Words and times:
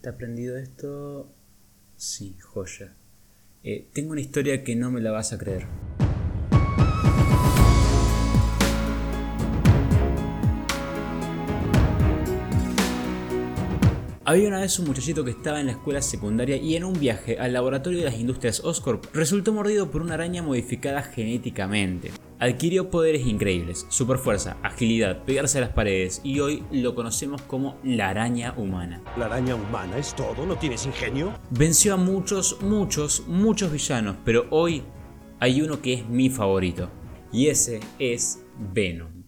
¿Está 0.00 0.16
prendido 0.16 0.56
esto? 0.56 1.30
Sí, 1.94 2.34
joya. 2.40 2.94
Eh, 3.62 3.90
tengo 3.92 4.12
una 4.12 4.22
historia 4.22 4.64
que 4.64 4.74
no 4.74 4.90
me 4.90 5.02
la 5.02 5.10
vas 5.10 5.34
a 5.34 5.36
creer. 5.36 5.66
Había 14.24 14.48
una 14.48 14.60
vez 14.60 14.78
un 14.78 14.86
muchachito 14.86 15.22
que 15.22 15.32
estaba 15.32 15.60
en 15.60 15.66
la 15.66 15.72
escuela 15.72 16.00
secundaria 16.00 16.56
y 16.56 16.76
en 16.76 16.84
un 16.84 16.98
viaje 16.98 17.38
al 17.38 17.52
laboratorio 17.52 17.98
de 17.98 18.06
las 18.06 18.18
industrias 18.18 18.60
Oscorp 18.64 19.04
resultó 19.14 19.52
mordido 19.52 19.90
por 19.90 20.00
una 20.00 20.14
araña 20.14 20.42
modificada 20.42 21.02
genéticamente. 21.02 22.10
Adquirió 22.42 22.88
poderes 22.88 23.26
increíbles, 23.26 23.84
superfuerza, 23.90 24.56
agilidad, 24.62 25.24
pegarse 25.24 25.58
a 25.58 25.60
las 25.60 25.70
paredes 25.70 26.22
y 26.24 26.40
hoy 26.40 26.64
lo 26.72 26.94
conocemos 26.94 27.42
como 27.42 27.76
la 27.84 28.08
araña 28.08 28.54
humana. 28.56 29.02
¿La 29.18 29.26
araña 29.26 29.56
humana 29.56 29.98
es 29.98 30.16
todo? 30.16 30.46
¿No 30.46 30.56
tienes 30.56 30.86
ingenio? 30.86 31.34
Venció 31.50 31.92
a 31.92 31.96
muchos, 31.98 32.62
muchos, 32.62 33.24
muchos 33.26 33.70
villanos, 33.70 34.16
pero 34.24 34.46
hoy 34.48 34.82
hay 35.38 35.60
uno 35.60 35.82
que 35.82 35.92
es 35.92 36.08
mi 36.08 36.30
favorito 36.30 36.88
y 37.30 37.48
ese 37.48 37.80
es 37.98 38.42
Venom. 38.72 39.19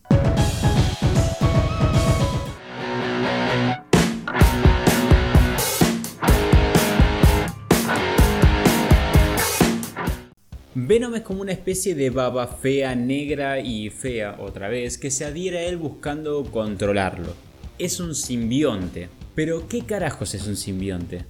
Venom 10.74 11.14
es 11.14 11.20
como 11.20 11.42
una 11.42 11.52
especie 11.52 11.94
de 11.94 12.08
baba 12.08 12.46
fea, 12.46 12.94
negra 12.94 13.60
y 13.60 13.90
fea 13.90 14.36
otra 14.40 14.68
vez, 14.68 14.96
que 14.96 15.10
se 15.10 15.26
adhiere 15.26 15.58
a 15.58 15.64
él 15.66 15.76
buscando 15.76 16.42
controlarlo. 16.44 17.34
Es 17.78 18.00
un 18.00 18.14
simbionte. 18.14 19.10
Pero 19.34 19.68
¿qué 19.68 19.82
carajos 19.82 20.34
es 20.34 20.46
un 20.46 20.56
simbionte? 20.56 21.26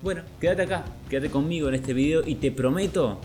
Bueno, 0.00 0.22
quédate 0.40 0.62
acá, 0.62 0.86
quédate 1.10 1.28
conmigo 1.28 1.68
en 1.68 1.74
este 1.74 1.92
video 1.92 2.26
y 2.26 2.36
te 2.36 2.50
prometo 2.50 3.20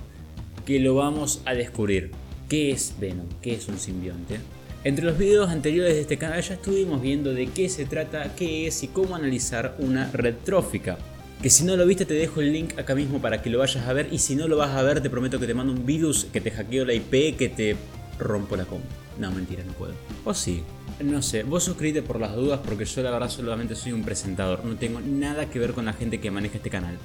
que 0.66 0.81
lo 0.81 0.95
vamos 0.95 1.41
a 1.45 1.53
descubrir. 1.53 2.11
¿Qué 2.50 2.72
es 2.72 2.94
Venom? 3.00 3.27
¿Qué 3.41 3.53
es 3.53 3.69
un 3.69 3.77
simbionte? 3.77 4.39
Entre 4.83 5.05
los 5.05 5.17
videos 5.17 5.50
anteriores 5.50 5.94
de 5.94 6.02
este 6.02 6.17
canal 6.17 6.41
ya 6.41 6.55
estuvimos 6.55 7.02
viendo 7.02 7.33
de 7.33 7.47
qué 7.47 7.69
se 7.69 7.85
trata, 7.85 8.35
qué 8.35 8.67
es 8.67 8.83
y 8.83 8.89
cómo 8.89 9.16
analizar 9.16 9.77
una 9.79 10.11
red 10.11 10.35
trófica. 10.44 10.97
Que 11.41 11.50
si 11.50 11.64
no 11.64 11.75
lo 11.75 11.86
viste 11.86 12.05
te 12.05 12.14
dejo 12.14 12.41
el 12.41 12.52
link 12.52 12.78
acá 12.80 12.95
mismo 12.95 13.22
para 13.22 13.41
que 13.41 13.50
lo 13.50 13.59
vayas 13.59 13.88
a 13.88 13.94
ver 13.94 14.08
y 14.11 14.19
si 14.19 14.36
no 14.36 14.47
lo 14.47 14.58
vas 14.58 14.75
a 14.75 14.81
ver 14.81 15.02
te 15.02 15.09
prometo 15.09 15.39
que 15.39 15.47
te 15.47 15.53
mando 15.53 15.73
un 15.73 15.86
virus 15.86 16.25
que 16.25 16.41
te 16.41 16.52
hackeo 16.52 16.86
la 16.86 16.94
IP 16.94 17.38
que 17.38 17.50
te 17.50 17.75
rompo 18.17 18.55
la 18.55 18.66
compu. 18.66 18.88
No, 19.19 19.31
mentira, 19.31 19.63
no 19.66 19.73
puedo. 19.73 19.94
O 20.25 20.33
sí. 20.33 20.63
No 21.03 21.22
sé, 21.22 21.44
vos 21.44 21.63
suscríbete 21.63 22.06
por 22.06 22.19
las 22.19 22.36
dudas 22.36 22.61
porque 22.66 22.86
yo 22.86 23.03
la 23.03 23.11
verdad 23.11 23.30
solamente 23.30 23.75
soy 23.75 23.91
un 23.91 24.03
presentador. 24.03 24.63
No 24.63 24.75
tengo 24.75 25.02
nada 25.02 25.50
que 25.50 25.59
ver 25.59 25.73
con 25.73 25.86
la 25.86 25.94
gente 25.94 26.19
que 26.19 26.31
maneja 26.31 26.58
este 26.58 26.69
canal. 26.69 26.97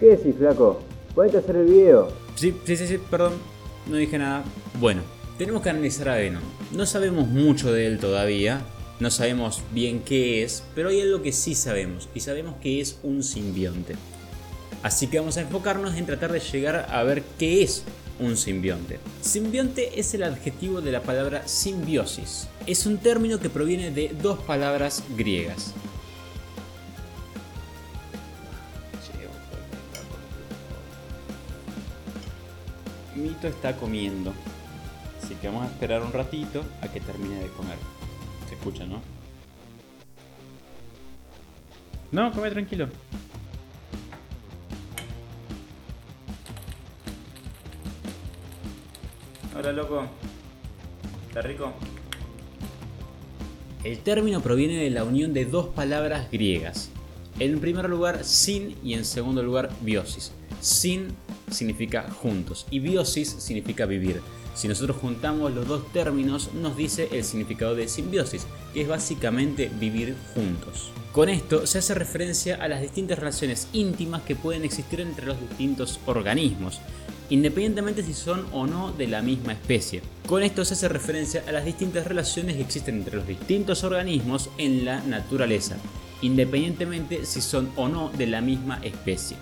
¿Qué 0.00 0.06
decís, 0.06 0.34
flaco? 0.36 0.82
¿Puedes 1.14 1.34
hacer 1.34 1.56
el 1.56 1.66
video? 1.66 2.08
Sí, 2.34 2.54
sí, 2.64 2.76
sí, 2.76 2.86
sí, 2.86 2.98
perdón. 3.10 3.34
No 3.88 3.96
dije 3.96 4.18
nada. 4.18 4.44
Bueno, 4.80 5.02
tenemos 5.38 5.62
que 5.62 5.70
analizar 5.70 6.08
a 6.08 6.16
Venom. 6.16 6.42
No 6.72 6.86
sabemos 6.86 7.28
mucho 7.28 7.72
de 7.72 7.86
él 7.86 7.98
todavía. 7.98 8.62
No 8.98 9.10
sabemos 9.10 9.62
bien 9.72 10.00
qué 10.00 10.42
es, 10.42 10.62
pero 10.74 10.88
hay 10.88 11.02
algo 11.02 11.20
que 11.20 11.32
sí 11.32 11.54
sabemos, 11.54 12.08
y 12.14 12.20
sabemos 12.20 12.56
que 12.62 12.80
es 12.80 12.98
un 13.02 13.22
simbionte. 13.22 13.94
Así 14.82 15.06
que 15.06 15.18
vamos 15.18 15.36
a 15.36 15.42
enfocarnos 15.42 15.96
en 15.96 16.06
tratar 16.06 16.32
de 16.32 16.40
llegar 16.40 16.86
a 16.90 17.02
ver 17.02 17.22
qué 17.38 17.62
es 17.62 17.84
un 18.18 18.38
simbionte. 18.38 18.98
Simbionte 19.20 20.00
es 20.00 20.14
el 20.14 20.22
adjetivo 20.22 20.80
de 20.80 20.92
la 20.92 21.02
palabra 21.02 21.46
simbiosis. 21.46 22.48
Es 22.66 22.86
un 22.86 22.96
término 22.96 23.38
que 23.38 23.50
proviene 23.50 23.90
de 23.90 24.14
dos 24.22 24.38
palabras 24.38 25.02
griegas. 25.16 25.74
Mito 33.14 33.48
está 33.48 33.74
comiendo, 33.76 34.32
así 35.22 35.34
que 35.36 35.48
vamos 35.48 35.64
a 35.64 35.72
esperar 35.72 36.02
un 36.02 36.12
ratito 36.12 36.62
a 36.82 36.88
que 36.88 37.00
termine 37.00 37.36
de 37.36 37.48
comer. 37.48 37.78
Se 38.48 38.54
escucha, 38.54 38.84
¿no? 38.86 39.00
No, 42.12 42.32
come 42.32 42.50
tranquilo. 42.50 42.88
Hola, 49.58 49.72
loco. 49.72 50.04
¿Está 51.28 51.42
rico? 51.42 51.72
El 53.84 53.98
término 53.98 54.40
proviene 54.40 54.78
de 54.78 54.90
la 54.90 55.04
unión 55.04 55.32
de 55.32 55.44
dos 55.44 55.68
palabras 55.68 56.30
griegas. 56.30 56.90
En 57.38 57.60
primer 57.60 57.88
lugar, 57.88 58.24
sin 58.24 58.76
y 58.82 58.94
en 58.94 59.04
segundo 59.04 59.42
lugar, 59.42 59.70
biosis. 59.80 60.32
Sin 60.60 61.08
significa 61.50 62.10
juntos 62.10 62.66
y 62.70 62.80
biosis 62.80 63.28
significa 63.28 63.86
vivir. 63.86 64.22
Si 64.56 64.68
nosotros 64.68 64.96
juntamos 64.96 65.52
los 65.52 65.68
dos 65.68 65.92
términos 65.92 66.50
nos 66.54 66.78
dice 66.78 67.10
el 67.12 67.24
significado 67.24 67.74
de 67.74 67.88
simbiosis, 67.88 68.46
que 68.72 68.80
es 68.80 68.88
básicamente 68.88 69.70
vivir 69.78 70.16
juntos. 70.34 70.90
Con 71.12 71.28
esto 71.28 71.66
se 71.66 71.78
hace 71.78 71.94
referencia 71.94 72.56
a 72.56 72.66
las 72.66 72.80
distintas 72.80 73.18
relaciones 73.18 73.68
íntimas 73.74 74.22
que 74.22 74.34
pueden 74.34 74.64
existir 74.64 75.02
entre 75.02 75.26
los 75.26 75.38
distintos 75.38 76.00
organismos, 76.06 76.80
independientemente 77.28 78.02
si 78.02 78.14
son 78.14 78.46
o 78.52 78.66
no 78.66 78.92
de 78.92 79.08
la 79.08 79.20
misma 79.20 79.52
especie. 79.52 80.00
Con 80.26 80.42
esto 80.42 80.64
se 80.64 80.72
hace 80.72 80.88
referencia 80.88 81.44
a 81.46 81.52
las 81.52 81.66
distintas 81.66 82.06
relaciones 82.06 82.56
que 82.56 82.62
existen 82.62 82.96
entre 82.96 83.16
los 83.16 83.26
distintos 83.26 83.84
organismos 83.84 84.48
en 84.56 84.86
la 84.86 85.00
naturaleza, 85.02 85.76
independientemente 86.22 87.26
si 87.26 87.42
son 87.42 87.70
o 87.76 87.88
no 87.88 88.08
de 88.08 88.26
la 88.26 88.40
misma 88.40 88.80
especie. 88.82 89.36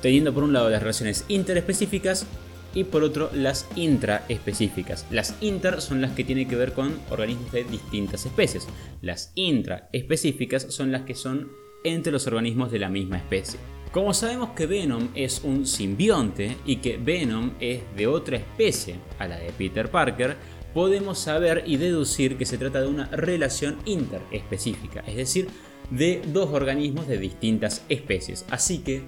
Teniendo 0.00 0.32
por 0.32 0.44
un 0.44 0.52
lado 0.52 0.70
las 0.70 0.82
relaciones 0.82 1.24
interespecíficas 1.28 2.26
y 2.74 2.84
por 2.84 3.02
otro 3.02 3.30
las 3.32 3.66
intraespecíficas. 3.76 5.06
Las 5.10 5.36
inter 5.40 5.80
son 5.80 6.00
las 6.00 6.12
que 6.12 6.24
tienen 6.24 6.48
que 6.48 6.56
ver 6.56 6.72
con 6.72 6.98
organismos 7.10 7.52
de 7.52 7.64
distintas 7.64 8.26
especies. 8.26 8.66
Las 9.00 9.32
intraespecíficas 9.34 10.62
son 10.70 10.92
las 10.92 11.02
que 11.02 11.14
son 11.14 11.50
entre 11.84 12.12
los 12.12 12.26
organismos 12.26 12.70
de 12.70 12.78
la 12.78 12.88
misma 12.88 13.18
especie. 13.18 13.58
Como 13.92 14.14
sabemos 14.14 14.50
que 14.50 14.66
Venom 14.66 15.08
es 15.14 15.42
un 15.44 15.66
simbionte 15.66 16.56
y 16.64 16.76
que 16.76 16.96
Venom 16.96 17.52
es 17.60 17.82
de 17.94 18.06
otra 18.06 18.38
especie 18.38 18.96
a 19.18 19.28
la 19.28 19.36
de 19.36 19.50
Peter 19.52 19.90
Parker, 19.90 20.36
podemos 20.72 21.18
saber 21.18 21.64
y 21.66 21.76
deducir 21.76 22.38
que 22.38 22.46
se 22.46 22.56
trata 22.56 22.80
de 22.80 22.88
una 22.88 23.06
relación 23.08 23.76
interespecífica, 23.84 25.00
es 25.06 25.16
decir, 25.16 25.48
de 25.90 26.22
dos 26.26 26.50
organismos 26.54 27.06
de 27.06 27.18
distintas 27.18 27.84
especies. 27.90 28.46
Así 28.50 28.78
que 28.78 29.02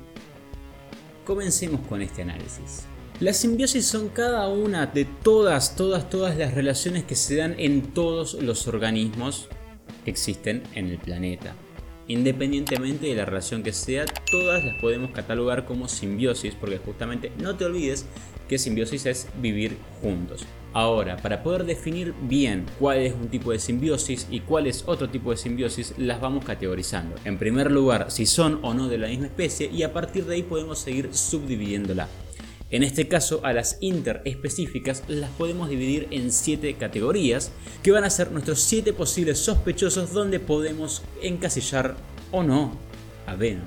comencemos 1.25 1.81
con 1.86 2.02
este 2.02 2.20
análisis. 2.20 2.86
Las 3.20 3.36
simbiosis 3.36 3.86
son 3.86 4.08
cada 4.08 4.48
una 4.48 4.86
de 4.86 5.04
todas, 5.04 5.76
todas, 5.76 6.10
todas 6.10 6.36
las 6.36 6.52
relaciones 6.52 7.04
que 7.04 7.14
se 7.14 7.36
dan 7.36 7.54
en 7.58 7.82
todos 7.94 8.34
los 8.34 8.66
organismos 8.66 9.48
que 10.04 10.10
existen 10.10 10.64
en 10.75 10.88
el 10.88 10.98
planeta. 10.98 11.54
Independientemente 12.08 13.06
de 13.06 13.14
la 13.14 13.25
relación 13.25 13.62
que 13.62 13.72
sea, 13.72 14.04
todas 14.32 14.64
las 14.64 14.75
podemos 14.80 15.12
catalogar 15.12 15.64
como 15.64 15.86
simbiosis 15.86 16.56
porque 16.56 16.78
justamente 16.78 17.30
no 17.38 17.56
te 17.56 17.64
olvides 17.64 18.04
que 18.48 18.58
simbiosis 18.58 19.06
es 19.06 19.28
vivir 19.41 19.78
juntos. 20.02 20.44
Ahora, 20.72 21.16
para 21.16 21.44
poder 21.44 21.66
definir 21.66 22.14
bien 22.22 22.66
cuál 22.81 22.98
es 22.98 23.14
un 23.14 23.28
tipo 23.28 23.52
de 23.52 23.60
simbiosis 23.60 24.26
y 24.28 24.41
cuál 24.41 24.66
es 24.66 24.82
otro 24.86 25.08
tipo 25.08 25.31
de 25.31 25.36
simbiosis, 25.36 25.94
las 25.98 26.20
vamos 26.20 26.44
categorizando. 26.44 27.14
En 27.25 27.38
primer 27.38 27.70
lugar, 27.70 28.10
si 28.10 28.26
son 28.26 28.58
o 28.62 28.75
no 28.75 28.88
de 28.88 28.98
la 28.98 29.06
misma 29.06 29.26
especie 29.26 29.70
y 29.70 29.84
a 29.84 29.92
partir 29.92 30.25
de 30.25 30.34
ahí 30.34 30.42
podemos 30.42 30.81
seguir 30.81 31.10
subdividiéndola. 31.14 32.08
En 32.75 32.83
este 32.83 33.07
caso, 33.07 33.39
a 33.45 33.53
las 33.53 33.79
interespecíficas 33.79 35.05
las 35.07 35.31
podemos 35.31 35.69
dividir 35.69 36.09
en 36.11 36.33
7 36.33 36.75
categorías, 36.75 37.53
que 37.85 37.93
van 37.93 38.03
a 38.03 38.11
ser 38.11 38.33
nuestros 38.33 38.59
7 38.62 38.93
posibles 38.95 39.39
sospechosos 39.39 40.12
donde 40.12 40.41
podemos 40.41 41.03
encasillar 41.23 41.95
o 42.33 42.43
no 42.43 42.77
a 43.29 43.37
Venom. 43.37 43.65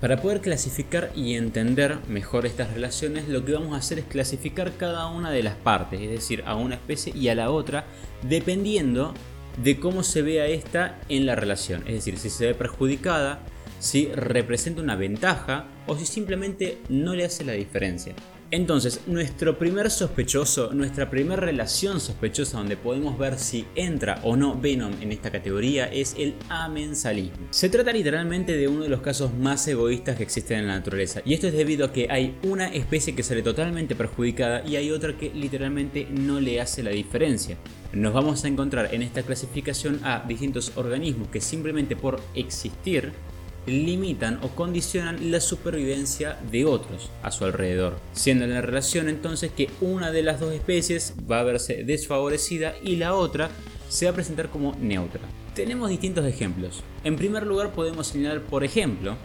Para 0.00 0.20
poder 0.20 0.40
clasificar 0.40 1.12
y 1.14 1.34
entender 1.34 1.98
mejor 2.08 2.44
estas 2.44 2.74
relaciones, 2.74 3.28
lo 3.28 3.44
que 3.44 3.52
vamos 3.52 3.72
a 3.74 3.76
hacer 3.76 4.00
es 4.00 4.06
clasificar 4.06 4.72
cada 4.76 5.06
una 5.06 5.30
de 5.30 5.44
las 5.44 5.54
partes, 5.54 6.00
es 6.00 6.10
decir, 6.10 6.42
a 6.44 6.56
una 6.56 6.74
especie 6.74 7.16
y 7.16 7.28
a 7.28 7.36
la 7.36 7.52
otra, 7.52 7.84
dependiendo 8.28 9.14
de 9.62 9.78
cómo 9.78 10.02
se 10.02 10.22
vea 10.22 10.48
esta 10.48 10.98
en 11.08 11.24
la 11.24 11.36
relación. 11.36 11.82
Es 11.86 11.94
decir, 11.94 12.18
si 12.18 12.30
se 12.30 12.46
ve 12.46 12.54
perjudicada, 12.54 13.44
si 13.78 14.06
representa 14.08 14.82
una 14.82 14.96
ventaja 14.96 15.68
o 15.86 15.96
si 15.96 16.04
simplemente 16.04 16.78
no 16.88 17.14
le 17.14 17.24
hace 17.26 17.44
la 17.44 17.52
diferencia. 17.52 18.16
Entonces, 18.52 19.02
nuestro 19.06 19.58
primer 19.58 19.92
sospechoso, 19.92 20.74
nuestra 20.74 21.08
primera 21.08 21.40
relación 21.40 22.00
sospechosa 22.00 22.58
donde 22.58 22.76
podemos 22.76 23.16
ver 23.16 23.38
si 23.38 23.64
entra 23.76 24.18
o 24.24 24.34
no 24.34 24.60
Venom 24.60 24.92
en 25.00 25.12
esta 25.12 25.30
categoría 25.30 25.86
es 25.86 26.16
el 26.18 26.34
amensalismo. 26.48 27.46
Se 27.50 27.68
trata 27.68 27.92
literalmente 27.92 28.56
de 28.56 28.66
uno 28.66 28.82
de 28.82 28.88
los 28.88 29.02
casos 29.02 29.32
más 29.32 29.68
egoístas 29.68 30.16
que 30.16 30.24
existen 30.24 30.58
en 30.58 30.66
la 30.66 30.74
naturaleza 30.74 31.22
y 31.24 31.34
esto 31.34 31.46
es 31.46 31.52
debido 31.52 31.86
a 31.86 31.92
que 31.92 32.08
hay 32.10 32.36
una 32.42 32.66
especie 32.66 33.14
que 33.14 33.22
sale 33.22 33.42
totalmente 33.42 33.94
perjudicada 33.94 34.66
y 34.66 34.74
hay 34.74 34.90
otra 34.90 35.16
que 35.16 35.30
literalmente 35.32 36.08
no 36.10 36.40
le 36.40 36.60
hace 36.60 36.82
la 36.82 36.90
diferencia. 36.90 37.56
Nos 37.92 38.12
vamos 38.12 38.44
a 38.44 38.48
encontrar 38.48 38.92
en 38.92 39.02
esta 39.02 39.22
clasificación 39.22 40.00
a 40.02 40.24
distintos 40.26 40.72
organismos 40.74 41.28
que 41.28 41.40
simplemente 41.40 41.94
por 41.94 42.20
existir 42.34 43.12
limitan 43.66 44.38
o 44.42 44.48
condicionan 44.48 45.30
la 45.30 45.40
supervivencia 45.40 46.38
de 46.50 46.64
otros 46.64 47.10
a 47.22 47.30
su 47.30 47.44
alrededor, 47.44 47.98
siendo 48.12 48.46
la 48.46 48.60
relación 48.60 49.08
entonces 49.08 49.52
que 49.52 49.70
una 49.80 50.10
de 50.10 50.22
las 50.22 50.40
dos 50.40 50.52
especies 50.52 51.14
va 51.30 51.40
a 51.40 51.44
verse 51.44 51.84
desfavorecida 51.84 52.74
y 52.82 52.96
la 52.96 53.14
otra 53.14 53.50
se 53.88 54.06
va 54.06 54.12
a 54.12 54.14
presentar 54.14 54.48
como 54.48 54.76
neutra. 54.80 55.20
Tenemos 55.54 55.90
distintos 55.90 56.24
ejemplos. 56.26 56.82
En 57.04 57.16
primer 57.16 57.46
lugar 57.46 57.72
podemos 57.72 58.06
señalar, 58.06 58.42
por 58.42 58.64
ejemplo, 58.64 59.16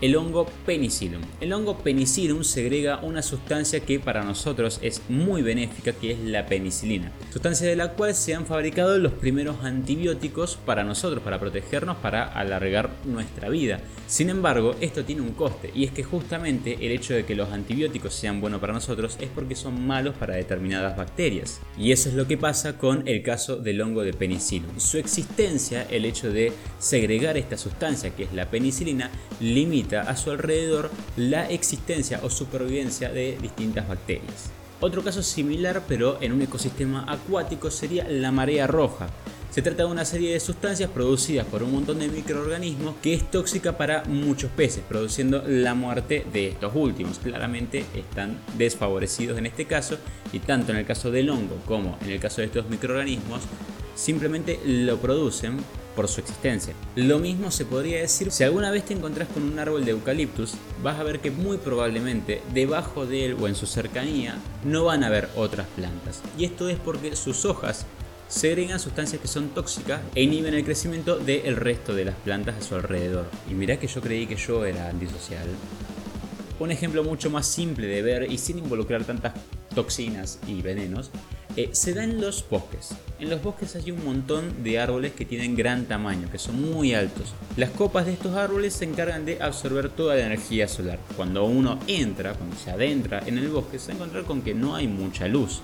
el 0.00 0.16
hongo 0.16 0.46
penicillium. 0.64 1.20
El 1.40 1.52
hongo 1.52 1.78
penicillium 1.78 2.42
segrega 2.42 3.00
una 3.02 3.22
sustancia 3.22 3.80
que 3.80 4.00
para 4.00 4.22
nosotros 4.22 4.78
es 4.82 5.02
muy 5.08 5.42
benéfica, 5.42 5.92
que 5.92 6.12
es 6.12 6.18
la 6.20 6.46
penicilina, 6.46 7.12
sustancia 7.32 7.68
de 7.68 7.76
la 7.76 7.92
cual 7.92 8.14
se 8.14 8.34
han 8.34 8.46
fabricado 8.46 8.98
los 8.98 9.12
primeros 9.12 9.62
antibióticos 9.62 10.56
para 10.56 10.84
nosotros, 10.84 11.22
para 11.22 11.38
protegernos, 11.38 11.98
para 11.98 12.24
alargar 12.24 12.90
nuestra 13.04 13.48
vida. 13.48 13.80
Sin 14.06 14.30
embargo, 14.30 14.74
esto 14.80 15.04
tiene 15.04 15.22
un 15.22 15.32
coste 15.32 15.70
y 15.74 15.84
es 15.84 15.92
que 15.92 16.02
justamente 16.02 16.78
el 16.80 16.92
hecho 16.92 17.14
de 17.14 17.24
que 17.24 17.34
los 17.34 17.50
antibióticos 17.50 18.14
sean 18.14 18.40
buenos 18.40 18.60
para 18.60 18.72
nosotros 18.72 19.16
es 19.20 19.28
porque 19.28 19.54
son 19.54 19.86
malos 19.86 20.14
para 20.16 20.34
determinadas 20.34 20.96
bacterias. 20.96 21.60
Y 21.78 21.92
eso 21.92 22.08
es 22.08 22.14
lo 22.14 22.26
que 22.26 22.38
pasa 22.38 22.78
con 22.78 23.06
el 23.06 23.22
caso 23.22 23.56
del 23.56 23.80
hongo 23.80 24.02
de 24.02 24.12
penicillium. 24.12 24.80
Su 24.80 24.98
existencia, 24.98 25.86
el 25.90 26.04
hecho 26.04 26.32
de 26.32 26.52
segregar 26.78 27.36
esta 27.36 27.56
sustancia 27.56 28.10
que 28.10 28.24
es 28.24 28.32
la 28.32 28.50
penicilina, 28.50 29.10
limita 29.40 29.89
a 29.96 30.16
su 30.16 30.30
alrededor 30.30 30.90
la 31.16 31.48
existencia 31.50 32.20
o 32.22 32.30
supervivencia 32.30 33.10
de 33.10 33.38
distintas 33.40 33.88
bacterias. 33.88 34.50
Otro 34.80 35.02
caso 35.02 35.22
similar 35.22 35.82
pero 35.86 36.18
en 36.22 36.32
un 36.32 36.42
ecosistema 36.42 37.04
acuático 37.06 37.70
sería 37.70 38.08
la 38.08 38.32
marea 38.32 38.66
roja. 38.66 39.08
Se 39.50 39.62
trata 39.62 39.82
de 39.82 39.90
una 39.90 40.04
serie 40.04 40.32
de 40.32 40.38
sustancias 40.38 40.90
producidas 40.90 41.44
por 41.44 41.64
un 41.64 41.72
montón 41.72 41.98
de 41.98 42.08
microorganismos 42.08 42.94
que 43.02 43.14
es 43.14 43.28
tóxica 43.32 43.76
para 43.76 44.04
muchos 44.04 44.48
peces, 44.52 44.84
produciendo 44.88 45.42
la 45.44 45.74
muerte 45.74 46.24
de 46.32 46.50
estos 46.50 46.72
últimos. 46.76 47.18
Claramente 47.18 47.84
están 47.94 48.38
desfavorecidos 48.56 49.38
en 49.38 49.46
este 49.46 49.64
caso 49.64 49.98
y 50.32 50.38
tanto 50.38 50.70
en 50.70 50.78
el 50.78 50.86
caso 50.86 51.10
del 51.10 51.30
hongo 51.30 51.56
como 51.66 51.98
en 52.00 52.10
el 52.10 52.20
caso 52.20 52.40
de 52.40 52.46
estos 52.46 52.68
microorganismos 52.70 53.40
simplemente 53.94 54.60
lo 54.64 54.98
producen 54.98 55.58
por 55.94 56.08
su 56.08 56.20
existencia. 56.20 56.74
Lo 56.96 57.18
mismo 57.18 57.50
se 57.50 57.64
podría 57.64 58.00
decir 58.00 58.30
si 58.30 58.44
alguna 58.44 58.70
vez 58.70 58.84
te 58.84 58.94
encontrás 58.94 59.28
con 59.28 59.42
un 59.42 59.58
árbol 59.58 59.84
de 59.84 59.90
eucaliptus, 59.90 60.54
vas 60.82 60.98
a 60.98 61.02
ver 61.02 61.20
que 61.20 61.30
muy 61.30 61.58
probablemente 61.58 62.42
debajo 62.54 63.06
de 63.06 63.26
él 63.26 63.36
o 63.40 63.48
en 63.48 63.54
su 63.54 63.66
cercanía 63.66 64.38
no 64.64 64.84
van 64.84 65.04
a 65.04 65.08
haber 65.08 65.28
otras 65.36 65.66
plantas. 65.76 66.22
Y 66.38 66.44
esto 66.44 66.68
es 66.68 66.78
porque 66.78 67.16
sus 67.16 67.44
hojas 67.44 67.86
segregan 68.28 68.78
sustancias 68.78 69.20
que 69.20 69.28
son 69.28 69.48
tóxicas 69.48 70.00
e 70.14 70.22
inhiben 70.22 70.54
el 70.54 70.64
crecimiento 70.64 71.18
del 71.18 71.56
resto 71.56 71.94
de 71.94 72.04
las 72.04 72.14
plantas 72.14 72.56
a 72.56 72.62
su 72.62 72.76
alrededor. 72.76 73.26
Y 73.50 73.54
mirá 73.54 73.78
que 73.78 73.88
yo 73.88 74.00
creí 74.00 74.26
que 74.26 74.36
yo 74.36 74.64
era 74.64 74.88
antisocial. 74.88 75.46
Un 76.60 76.70
ejemplo 76.70 77.02
mucho 77.02 77.30
más 77.30 77.46
simple 77.46 77.86
de 77.86 78.02
ver 78.02 78.30
y 78.30 78.38
sin 78.38 78.58
involucrar 78.58 79.04
tantas 79.04 79.34
toxinas 79.74 80.38
y 80.46 80.62
venenos 80.62 81.10
eh, 81.56 81.70
se 81.72 81.94
da 81.94 82.04
en 82.04 82.20
los 82.20 82.48
bosques. 82.48 82.90
En 83.20 83.28
los 83.28 83.42
bosques 83.42 83.76
hay 83.76 83.90
un 83.90 84.02
montón 84.02 84.62
de 84.62 84.78
árboles 84.78 85.12
que 85.12 85.26
tienen 85.26 85.54
gran 85.54 85.84
tamaño, 85.84 86.30
que 86.32 86.38
son 86.38 86.58
muy 86.72 86.94
altos. 86.94 87.34
Las 87.58 87.68
copas 87.68 88.06
de 88.06 88.14
estos 88.14 88.34
árboles 88.34 88.72
se 88.72 88.86
encargan 88.86 89.26
de 89.26 89.42
absorber 89.42 89.90
toda 89.90 90.14
la 90.14 90.24
energía 90.24 90.66
solar. 90.66 90.98
Cuando 91.18 91.44
uno 91.44 91.78
entra, 91.86 92.32
cuando 92.32 92.56
se 92.56 92.70
adentra 92.70 93.22
en 93.26 93.36
el 93.36 93.48
bosque, 93.48 93.78
se 93.78 93.88
va 93.88 93.92
a 93.92 93.96
encontrar 93.96 94.24
con 94.24 94.40
que 94.40 94.54
no 94.54 94.74
hay 94.74 94.88
mucha 94.88 95.28
luz. 95.28 95.60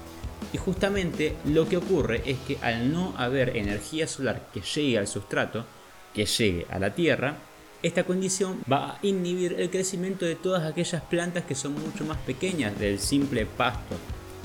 Y 0.52 0.58
justamente 0.58 1.34
lo 1.46 1.66
que 1.66 1.78
ocurre 1.78 2.20
es 2.26 2.36
que 2.46 2.58
al 2.60 2.92
no 2.92 3.14
haber 3.16 3.56
energía 3.56 4.06
solar 4.06 4.48
que 4.52 4.60
llegue 4.60 4.98
al 4.98 5.06
sustrato, 5.06 5.64
que 6.12 6.26
llegue 6.26 6.66
a 6.68 6.78
la 6.78 6.94
tierra, 6.94 7.38
esta 7.82 8.04
condición 8.04 8.60
va 8.70 8.90
a 8.90 8.98
inhibir 9.00 9.54
el 9.58 9.70
crecimiento 9.70 10.26
de 10.26 10.36
todas 10.36 10.62
aquellas 10.62 11.00
plantas 11.04 11.44
que 11.44 11.54
son 11.54 11.72
mucho 11.72 12.04
más 12.04 12.18
pequeñas 12.18 12.78
del 12.78 12.98
simple 12.98 13.46
pasto 13.46 13.96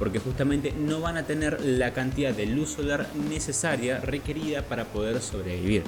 porque 0.02 0.18
justamente 0.18 0.74
no 0.76 1.00
van 1.00 1.18
a 1.18 1.28
tener 1.28 1.62
la 1.64 1.94
cantidad 1.94 2.34
de 2.34 2.48
luz 2.48 2.72
solar 2.72 3.08
necesaria 3.30 4.00
requerida 4.00 4.64
para 4.64 4.86
poder 4.86 5.22
sobrevivir. 5.22 5.84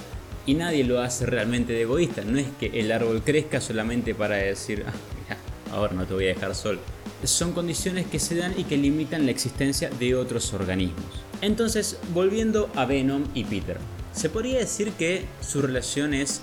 Y 0.45 0.53
nadie 0.53 0.83
lo 0.83 1.01
hace 1.01 1.25
realmente 1.25 1.73
de 1.73 1.81
egoísta, 1.81 2.21
no 2.23 2.37
es 2.37 2.45
que 2.59 2.67
el 2.79 2.91
árbol 2.91 3.23
crezca 3.23 3.59
solamente 3.59 4.13
para 4.13 4.35
decir, 4.35 4.85
ah, 4.87 5.73
ahora 5.73 5.95
no 5.95 6.05
te 6.05 6.13
voy 6.13 6.25
a 6.25 6.35
dejar 6.35 6.53
sol. 6.53 6.79
Son 7.23 7.53
condiciones 7.53 8.05
que 8.05 8.19
se 8.19 8.35
dan 8.35 8.53
y 8.55 8.65
que 8.65 8.77
limitan 8.77 9.25
la 9.25 9.31
existencia 9.31 9.89
de 9.89 10.13
otros 10.13 10.53
organismos. 10.53 11.05
Entonces, 11.41 11.97
volviendo 12.13 12.69
a 12.75 12.85
Venom 12.85 13.23
y 13.33 13.45
Peter, 13.45 13.79
¿se 14.11 14.29
podría 14.29 14.59
decir 14.59 14.91
que 14.91 15.25
su 15.41 15.59
relación 15.59 16.13
es 16.13 16.41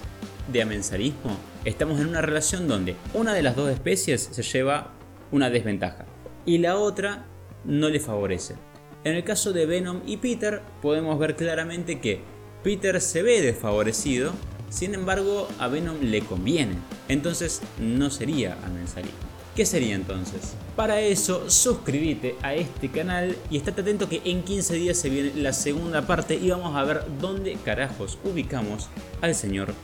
de 0.53 0.63
amensarismo? 0.63 1.37
Estamos 1.65 2.01
en 2.01 2.09
una 2.09 2.21
relación 2.21 2.67
donde 2.67 2.97
una 3.15 3.33
de 3.33 3.43
las 3.43 3.55
dos 3.55 3.71
especies 3.71 4.29
se 4.33 4.43
lleva 4.43 4.91
una 5.31 5.51
desventaja 5.51 6.07
y 6.45 6.59
la 6.59 6.77
otra 6.77 7.27
no 7.65 7.89
le 7.89 8.01
favorece. 8.01 8.57
En 9.05 9.15
el 9.15 9.25
caso 9.25 9.53
de 9.53 9.67
Venom 9.67 10.01
y 10.07 10.19
Peter 10.19 10.63
podemos 10.83 11.19
ver 11.19 11.37
claramente 11.37 12.01
que 12.01 12.21
Peter 12.63 13.01
se 13.01 13.23
ve 13.23 13.41
desfavorecido, 13.41 14.33
sin 14.69 14.95
embargo 14.95 15.49
a 15.59 15.69
Venom 15.69 15.97
le 16.03 16.21
conviene, 16.21 16.75
entonces 17.09 17.63
no 17.79 18.11
sería 18.11 18.59
amensarismo. 18.65 19.31
¿Qué 19.57 19.67
sería 19.67 19.95
entonces? 19.95 20.55
Para 20.77 21.01
eso 21.01 21.51
suscríbete 21.51 22.37
a 22.43 22.55
este 22.55 22.89
canal 22.89 23.37
y 23.51 23.57
estate 23.57 23.81
atento 23.81 24.09
que 24.09 24.23
en 24.25 24.43
15 24.43 24.75
días 24.75 24.97
se 24.97 25.11
viene 25.11 25.33
la 25.35 25.53
segunda 25.53 26.07
parte 26.07 26.37
y 26.37 26.51
vamos 26.51 26.77
a 26.77 26.85
ver 26.85 27.03
dónde 27.21 27.55
carajos 27.65 28.19
ubicamos 28.25 28.89
al 29.21 29.35
señor 29.35 29.75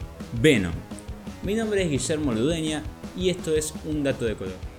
Venom. 0.41 0.73
Mi 1.43 1.55
nombre 1.55 1.83
es 1.83 1.91
Guillermo 1.91 2.33
Ludeña 2.33 2.83
y 3.17 3.31
esto 3.31 3.55
es 3.55 3.75
Un 3.85 4.05
Dato 4.05 4.25
de 4.25 4.37
Color. 4.37 4.76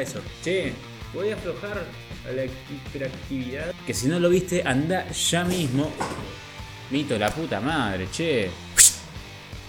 Eso. 0.00 0.20
Che, 0.42 0.72
voy 1.12 1.30
a 1.30 1.34
aflojar 1.34 1.84
la 2.34 2.44
hiperactividad. 2.44 3.74
Que 3.86 3.94
si 3.94 4.08
no 4.08 4.18
lo 4.18 4.28
viste, 4.28 4.62
anda 4.64 5.08
ya 5.10 5.44
mismo. 5.44 5.92
Mito, 6.90 7.18
la 7.18 7.30
puta 7.30 7.60
madre, 7.60 8.08
che. 8.10 8.50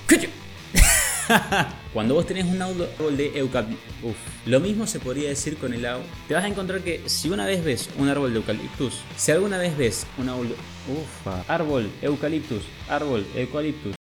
Cuando 1.94 2.16
vos 2.16 2.26
tenés 2.26 2.46
un 2.46 2.62
árbol 2.62 3.18
de 3.18 3.38
eucaliptus, 3.38 4.16
lo 4.46 4.60
mismo 4.60 4.88
se 4.88 5.00
podría 5.00 5.30
decir 5.30 5.58
con 5.58 5.74
el 5.74 5.86
árbol. 5.86 6.06
Te 6.28 6.34
vas 6.34 6.44
a 6.44 6.48
encontrar 6.48 6.82
que 6.82 7.04
si 7.08 7.30
una 7.30 7.46
vez 7.46 7.64
ves 7.64 7.90
un 7.98 8.10
árbol 8.10 8.32
de 8.32 8.40
eucaliptus, 8.40 9.02
si 9.16 9.32
alguna 9.32 9.58
vez 9.58 9.78
ves 9.78 10.08
un 10.18 10.30
árbol, 10.30 10.56
ufa, 10.88 11.44
árbol, 11.48 11.90
eucaliptus, 12.02 12.64
árbol, 12.88 13.26
eucaliptus, 13.36 13.99